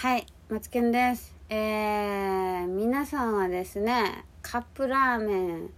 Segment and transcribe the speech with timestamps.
[0.00, 1.34] はい、マツケンです。
[1.48, 5.70] えー、皆さんはですね、カップラーメン、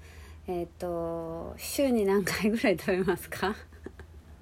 [0.46, 3.56] えっ、と、週に何回ぐらい食べますか？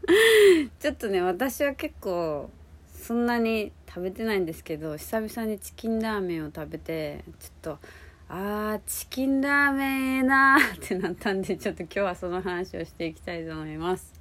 [0.81, 2.51] ちょっとね、私は結構、
[2.93, 7.79] そんなに食べてないんですけど、久々にチキンラーメンを食べて、ちょっと、
[8.29, 14.13] あー、チキンラーメンええなーってなったんで、ちょっと今日はその話をしていきたいと思います。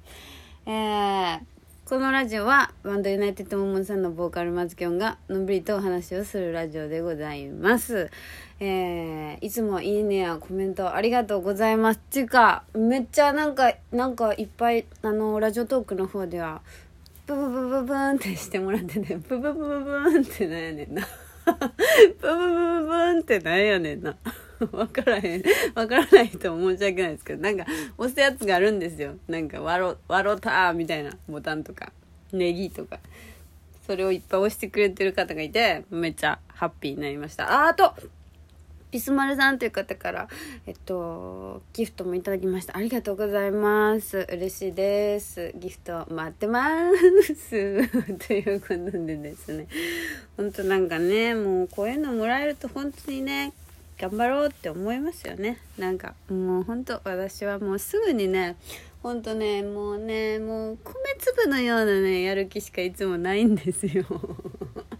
[0.66, 1.40] えー、
[1.88, 8.10] このラジオはバンドユナイテッドモモンさんのボーカルマツキョンがのんびりとお話をするラジオでございます。
[8.60, 11.96] えー、いつもいいねやコメントありがとうございます。
[11.96, 16.60] っていうか、めっちゃなんか、なんかいっぱい、あの、ラジオトークの方では、
[17.26, 21.08] ブブブブブーンってしてもらってて、ブブブブブーンってなんやねんな。
[22.20, 24.14] ブブブブブーンってなんやねんな。
[24.72, 25.42] わからへん。
[25.74, 27.66] わからない人も申し訳ないですけど、なんか
[27.96, 29.16] 押すやつがあるんですよ。
[29.28, 31.92] なんか、わろ、わろたみたいなボタンとか、
[32.32, 32.98] ネギとか。
[33.86, 37.64] それをいっぱい押してくれてる方がいて、めっちゃハッピーになりました。
[37.64, 37.94] あ、あと
[38.90, 40.28] ピスマルさんという方から、
[40.66, 42.76] えっと、ギフトもいただきました。
[42.76, 44.26] ありがとうございます。
[44.30, 45.52] 嬉しいです。
[45.56, 46.90] ギフト待ってま
[47.34, 47.50] す。
[48.26, 49.68] ということでですね。
[50.38, 53.52] 本当なんかね、もうこういうのもらえると本当にね、
[53.98, 55.58] 頑張ろうって思いますよね。
[55.76, 58.56] なんか、もう本当私はもうすぐにね、
[59.02, 64.04] 本当ね、もうね、もう米粒のようなね、やる気しかいつもないんですよ。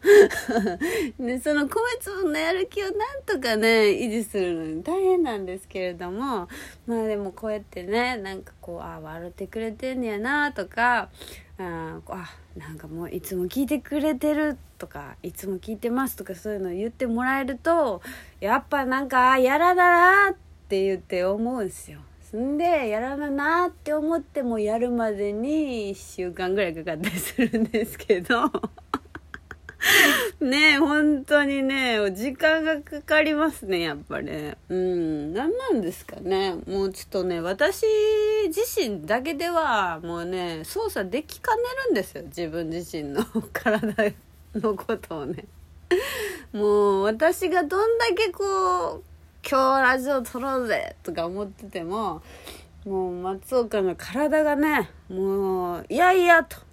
[1.19, 6.49] で、その米粒のやる気をなんとかね、維持するのに大変なんですけれども、
[6.87, 11.11] まあでもこうやってね、なんかこう、あ、笑ってくれてんねやなとか、
[11.59, 18.03] ああなんかもういつも聞いてくれてるとかいつも聞いてますとかそういうのを言ってもらえると
[18.41, 20.35] やっぱなんかやらだなっ
[20.69, 22.01] て言って思うんですよ。
[22.37, 28.51] んでやらだなって思ってもやるまでに1週間ぐらいかかったりするんですけど
[30.41, 34.31] ねえ本当にね時間がかかりますねやっぱり
[34.69, 36.55] うん何なんですかね。
[36.69, 37.85] もうちょっとね私
[38.47, 42.23] 自身だけではもうね操作できかねるんですよ。
[42.27, 44.15] 自分自身の体
[44.55, 45.45] のことをね。
[46.53, 49.03] もう私がどんだけこう
[49.49, 52.23] 今日ラジオ撮ろうぜとか思ってても
[52.85, 56.68] もう松岡の体がねもういやいやと。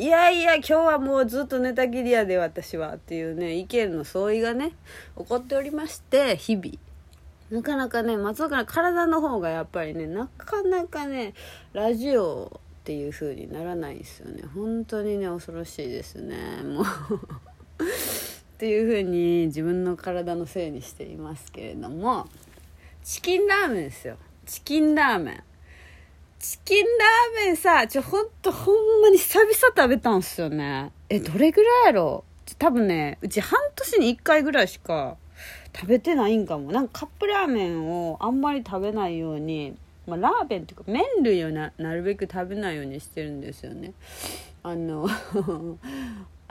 [0.00, 4.72] いやいや今日はもうずっと寝たきりやで私はっていうね意見の相違がね
[5.18, 6.72] 起こっておりまして日々。
[7.50, 11.34] なかなかね松岡の体の方がやっぱりねなかなかね
[11.74, 12.50] ラジオ
[12.80, 14.42] っていう風にならないですよね。
[14.54, 16.62] 本当にね恐ろしいですね。
[16.64, 16.84] もう。
[17.84, 22.26] っていう風に自分の体のせいにしていますけれども。
[23.04, 24.16] チキンラーメンですよ。
[24.46, 25.49] チキンラーメン。
[26.40, 30.90] チキンラーメンさ、ちょ、ほんと、ほんまに久々食べたんすよね。
[31.10, 32.24] え、どれぐらいやろ？
[32.58, 35.18] 多分ね、うち半年に1回ぐらいしか
[35.76, 36.72] 食べてないんかも。
[36.72, 43.92] なんかカップラーメンをあんまり食べないように、まあ、ラーメンっていうか麺類をななるべく食べないようにしてるんですよね。
[44.62, 45.08] あの、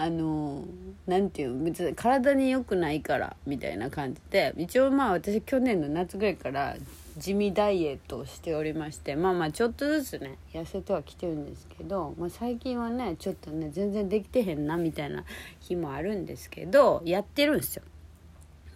[0.01, 0.63] あの、
[1.07, 6.77] なんていう、別に体に良くないから、みたいな感じで、一応まあ私去年の夏ぐらいから
[7.17, 15.25] 地味ダイエットをしておりましてまあまあちょっとずつね痩せてはきてるんですけど、まあ、最近はねちょっとね全然できてへんなみたいな
[15.59, 17.83] 日もあるんですけどやってるんですよ。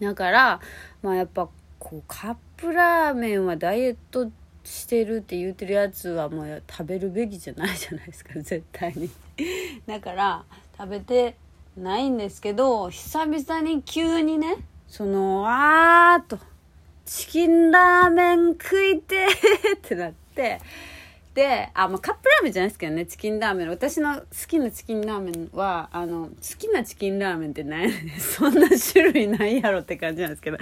[0.02, 0.60] だから
[1.02, 1.48] まあやっぱ
[1.80, 4.30] こうカップラーメンはダイエット
[4.66, 9.10] してるって言ってるやつはもう食べるべきじゃないじゃないですか絶対に。
[9.88, 10.44] だから
[10.78, 11.36] 食べて
[11.78, 14.58] ないんですけど久々に急にね
[14.88, 16.38] そのあーっと
[17.06, 20.62] チキンラーメン食いてー ってなって、
[21.34, 23.70] で、あ、まあ、カップラーメンじゃないですけどね、チキンラーメン。
[23.70, 28.20] 私の好きなチキンラーメンは、あの、好きなチキンラーメンって何やねん。
[28.20, 30.58] そんな種類ないやろって感じなんですけど、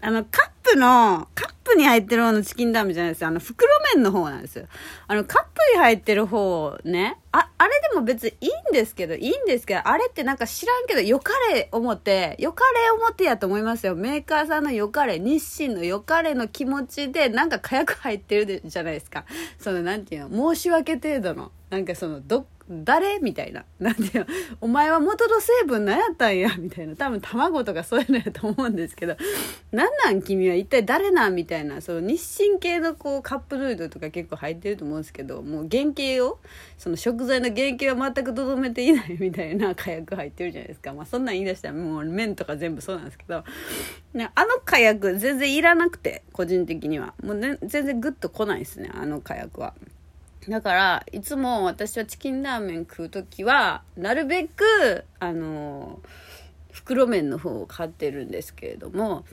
[0.00, 3.28] あの、カップの、カップに入ってる方のチキンラーメンじゃないですよ。
[3.28, 4.66] あの、袋麺の方なんですよ。
[5.06, 13.94] あの、カップに入ってる方ね、あ、あれでも別にいいんですけど、いいんですけど、あれってなんか知らんけど、よかれ思って、よかれ思ってやと思いますよ。
[13.94, 19.24] メーカーさんのよかれ、日清のよかれの気持ちで、なんか火薬入ってるじゃないですか。
[19.58, 23.18] その、なんていうの、申し訳程度の、なんかその、ど、誰？
[23.20, 23.64] みたいな。
[23.78, 24.26] なんていう、
[24.60, 26.50] お前は元の成分何やったんや？
[26.58, 26.96] みたいな。
[26.96, 29.16] 多分卵とかそういうのやと思うんですけど、
[29.72, 31.34] なんなん君は一体誰なん？
[31.34, 36.38] みたいな、その日清系のこうカップヌードルとか結構入ってると思うんですけど、もう原型を、
[36.78, 40.92] その食材の原型は全くとどめていないみたいな 火薬入ってるじゃないですか。
[40.92, 43.44] まあそんなん言い出したらもう麺とか全部そうなんですけど、
[44.14, 47.14] ね、あの火薬全然いらなくて、個人的には。
[47.22, 49.74] もう、ね、全然グッと来ないですね、あの火薬は。
[50.48, 56.00] だから、いつも私はチキンラーメン食うときは、なるべく、あの、
[56.76, 59.24] 袋麺の方を買ってるんですけれども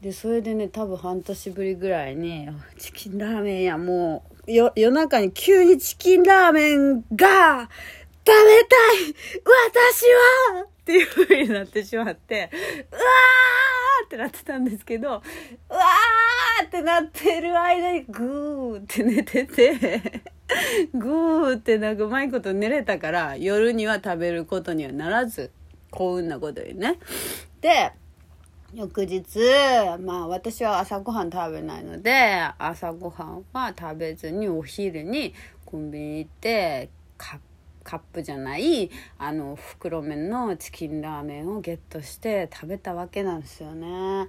[0.00, 2.48] でそれでね多分半年ぶりぐらいに
[2.78, 7.68] チキンラーメンやもうよ夜中に急にチキンラーメンが
[8.26, 9.14] 食べたい
[9.70, 10.04] 私
[10.54, 12.50] はっていう風になってしまって
[12.90, 20.22] うわーってなってたんですけどうわーってなってる間にグーって寝てて
[20.94, 25.50] グーってなんかうまいこと寝れたから夜には食べることにはならず
[25.90, 26.98] 幸運なことにね。
[27.60, 27.92] で
[28.74, 29.38] 翌日
[30.00, 35.34] まあ私は朝ごはん食べないので朝ごはんは食べずにお昼に
[35.64, 37.38] コンビニ行ってカ
[37.82, 44.26] カップじゃないあの袋麺のチキンラーメンをゲットして食べたわけなんですよね。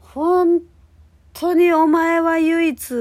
[0.00, 0.60] 本
[1.32, 2.94] 当にお前は唯一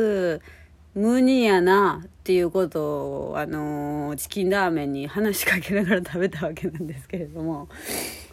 [0.96, 7.68] 無二やなっていうことを、あのー、チキンラーメンに話しかけながら食べたわけなんですけれども、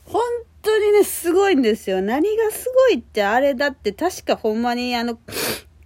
[0.04, 0.22] 本
[0.62, 2.00] 当にね、すごいんですよ。
[2.00, 5.18] 何がすごいってあれだって確かほんまにあの、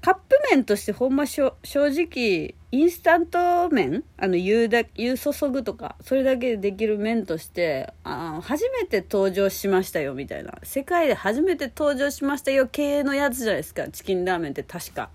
[0.03, 10.53] カップ麺としてほんま正直、インスタント麺あの、湯だ、湯注ぐとか、それだけでできる麺として、あ初めて登場しましたよ、みたいな。
[10.63, 13.89] 世界で初めて登場しましたよ、系のやつじゃないですか。
[13.89, 15.09] チキンラーメンって確か。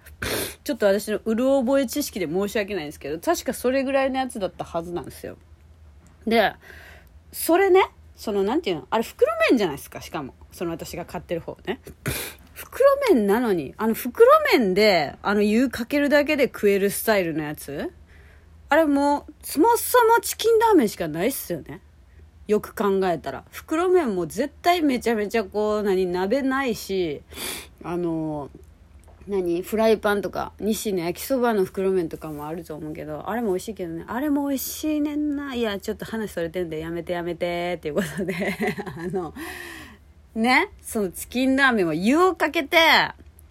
[0.63, 5.37] ちょっと私のうる覚え知識で申し訳ないんですけど、確かそれぐらいのやつだったはずなんですよ。
[6.27, 6.53] で、
[7.31, 7.81] それね、
[8.15, 10.35] その、なんていうのあれ袋麺じゃないですか、しかも。
[10.51, 11.79] その私が買ってる方ね。
[12.53, 17.91] 袋麺なのに、あの袋麺で、あの湯かけるだけで食えるスタイルのやつ
[18.69, 21.81] あれもう、そもそもチキンラーメンしかないっすよね。
[22.47, 23.43] よく考えたら。
[23.51, 27.21] 袋麺も絶対めちゃめちゃこう、何、鍋ないし、
[27.83, 28.49] あの、
[29.27, 29.61] 何？
[29.61, 34.05] フライパンとか日清の焼きそばの袋麺とかもあると思うけどあれも美味しいけどね。
[34.07, 35.53] あれも美味しいねんな。
[35.53, 36.79] いやちょっと話それてんで。
[36.79, 37.75] やめてやめて。
[37.77, 38.33] っていうことで。
[38.97, 39.33] あの
[40.35, 42.77] ね、そのチキンラーメンは湯をかけて、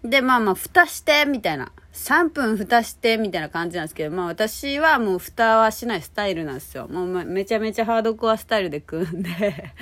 [0.03, 1.71] で、まあまあ、蓋して、みたいな。
[1.93, 6.87] 3分蓋して、みたいな感じなんですけど、まあ私はもう蓋はしないスタイルなんですよ。
[6.87, 9.29] もうめちゃめちゃハードコアスタイルで食うんで、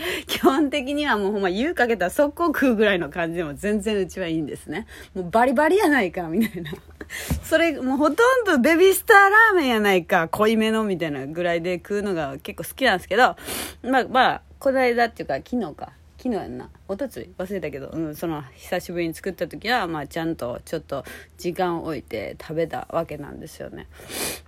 [0.27, 4.87] 基本的にはもうほんま湯かけたら速攻食うぐらいの感じでも全然うちはいいんですね。
[5.13, 6.71] もうバリバリやないか、みたいな。
[7.43, 13.35] それ、もうほとんどベビースターラーメンやないか、濃いめのみたいなぐらいで食うのが結構好きなんですけど、
[13.83, 15.98] まあまあ、この間っていうか昨日か。
[16.21, 16.69] 昨日やんな。
[16.89, 21.05] おとつ忘れたけど、うん、その久しぶりに作った時は、まあ、ちゃんとちょっと
[21.37, 23.87] 時間を置いて食べたわけなんですよね。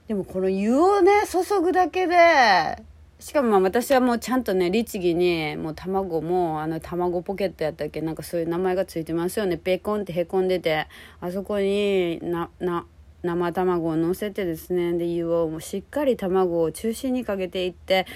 [0.10, 2.84] でもこの湯をね注ぐだけで
[3.22, 9.56] しかもまあ私はもうちゃんとね律儀にもう卵もあの卵ポケットやったっけなんかそういう名前がついてますよね。
[9.56, 10.88] ペコンってへこんでて
[11.22, 12.86] あそこになな
[13.24, 18.08] 生卵を乗せてですねで湯をもうしっかり卵を中心にかけていって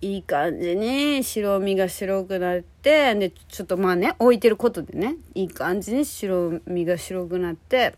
[0.00, 7.94] いい感じに白身が白くなって、で、ちょっとまあね、置いてることでね、いい感じに白身が白くなって、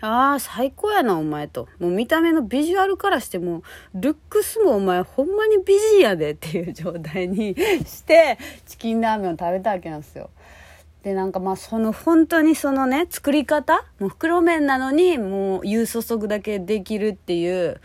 [0.00, 1.68] ああ、最高やな、お前と。
[1.78, 3.62] もう見た目のビジュアルからしても、
[3.94, 7.54] ルックスもお前ほんまに美人やでっていう状態に
[7.84, 10.30] して、チキンラーメンを食べたわけなんですよ。
[11.02, 17.80] で、なんかまあその本当にそのね、作り方もう袋麺なのにもう湯注ぐだけできるっていう、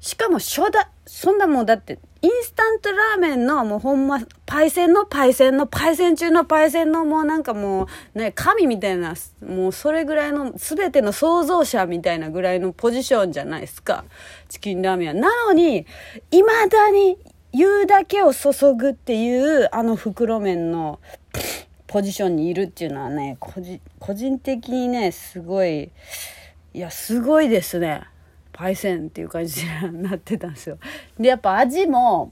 [0.00, 9.14] しかも初代、そんなもうだってインスタントラーメンのもうほんま、パイセンのパイセンのパイセン中のパイセンのもうなんかもう、ね、神みたいな、
[9.46, 14.04] もうそれぐらいの全ての創造者みたいなぐらいのポジションじゃないですか。
[14.48, 15.14] チキンラーメンは。
[15.14, 15.86] なのに、
[16.30, 17.18] 未だに
[17.52, 21.00] 言うだけを注ぐっていうあの袋麺の
[21.86, 25.90] ポジションにいるっていうのはね、個人的にね、すごい、
[26.74, 28.02] いや、すごいですね。
[28.60, 30.76] パイセンっていう感じになってたんですよ。
[31.18, 32.30] で、やっぱ味も、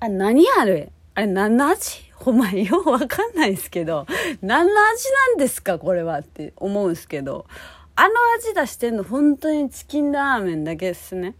[0.00, 4.04] あ、何あれあれ何の味ほんまようわかんないですけど、
[4.40, 5.78] 何の味なんですか？
[5.78, 7.46] これはって思うんですけど、
[7.94, 11.36] あの味出してんの本当にチキンラーメンだけですね。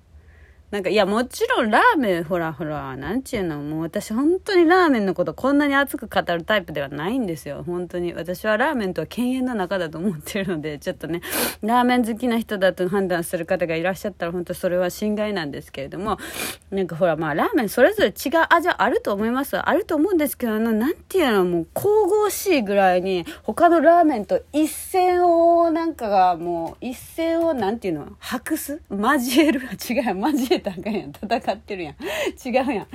[0.72, 7.62] なんか、いや、もちろんラーメン、ほらほら、なんちゅうの、もう私本当にラーメンのことこんなに熱く語るタイプではないんですよ。
[7.66, 8.14] 本当に。
[8.14, 11.20] 私はラーメンとは犬猿の中だと思ってるので、 ちょっとね、
[11.60, 16.16] ラーメン好きな人だと判断する方がいらっしゃったら、本当それは心外なんですけれども、
[16.70, 19.58] なんかほら、まあ、ラーメンそれぞれ違う味はあると思います？
[19.58, 28.80] あると思うんですけど、あのなんていうの、もう神々しいぐらいに、他のラーメンと一線を、なんかが、もう、一線を、なんていうの、白す？
[28.90, 29.60] 交える？
[29.90, 31.10] 違う、交えるたらあかんやん。
[31.10, 31.94] 戦ってるやん。
[32.44, 32.86] 違うやん。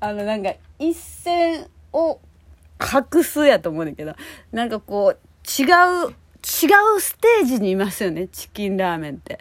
[0.00, 2.20] あのなんか一線を
[2.80, 4.14] 隠すやと思うんだけど。
[4.52, 8.28] なんかこう違う違うステージにいますよね。
[8.28, 9.40] チキンラーメンって。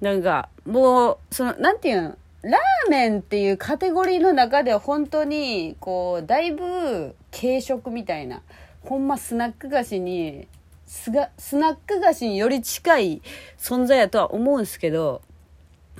[0.00, 2.16] なんかもうそのなんていうの？
[2.46, 8.42] ラーメンっていうカテゴリーの中では本当に、こう、だいぶ軽食みたいな、
[8.82, 10.46] ほんまスナック菓子に、
[10.86, 13.22] ススナック菓子により近い
[13.56, 15.22] 存在やとは思うんですけど、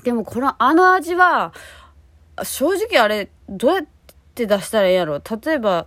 [0.04, 1.52] でもこの、あの味は、
[2.42, 3.84] 正直あれ、どうやっ
[4.34, 5.20] て出したらいいやろ？
[5.44, 5.87] 例えば、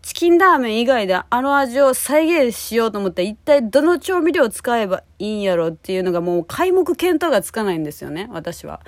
[0.00, 8.80] チキンラーメン以外であの味を再現しようと思ったら一体どの調味料を使えばいいんやろっていうのがもう皆目見当がつかないんですよね、私は。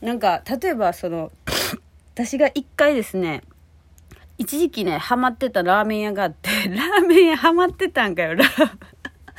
[0.00, 1.30] なんか、例えばその、
[2.14, 3.42] 私が一回ですね、
[4.36, 8.70] 一時期ね、ハマってたラーメン屋があって、 ラーメン屋ハマってたんかよ、ラーメン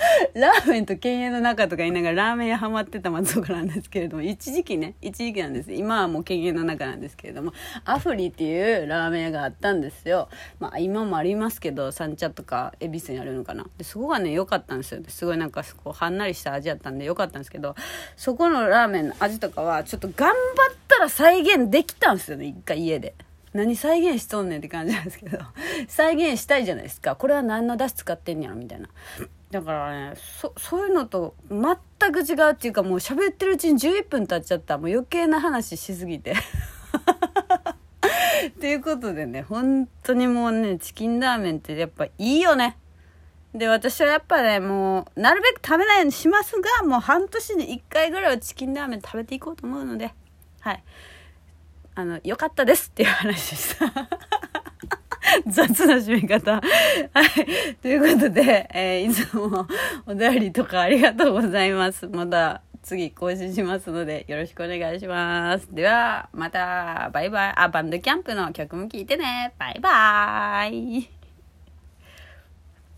[0.33, 5.73] ラーメンと犬猿の中とか言いながらラーメン屋ハマってた松岡なんですけれども、一時期ね、一時期なんです。
[5.73, 7.53] 今はもう犬猿の中なんですけれども、
[7.85, 10.29] アフリっていうラーメン屋があったんですよ。
[10.59, 13.65] まあ今もありますけど、三茶とか恵比寿にあるのかな。
[13.77, 15.01] で、そこがね、良かったんですよ。
[15.07, 17.75] すごいなんかこう、はんなりした味やったんで良かったんですけど、
[18.15, 23.13] そこのラーメンの味とかは、ちょっと頑張ったら再現できたんですよね、一回家で。
[23.53, 25.37] 何再現しとんねんって感じなんですけど
[25.87, 28.89] 再現したいじゃないですかこれは何の出汁使ってんやろみたいな
[29.53, 31.77] だからねそそういうのと全
[32.11, 34.79] く違うっていうかもう喋ってるうちに11分経っちゃった。
[34.79, 36.33] もう余計な話しすぎて。
[38.59, 42.77] ということでね本当にもうねチキンラーメンってやっぱいいよね。
[43.53, 50.15] で私はやっぱねもうなるべく食べないようにしますがもう半年に1回ぐらいはチキンラーメン食べていこうと思うので
[50.61, 50.83] はい。
[51.95, 53.85] あの、良かったですっていう話でした。
[55.47, 56.53] 雑な締め方。
[56.53, 57.75] はい。
[57.81, 59.67] ということで、えー、いつも
[60.05, 62.07] お便りとかありがとうございます。
[62.07, 65.67] また次更新しますのでよろしくお願いします。
[65.73, 67.53] では、また、バイバイ。
[67.55, 69.53] あ、バンドキャンプの曲も聴いてね。
[69.57, 71.22] バイバーイ。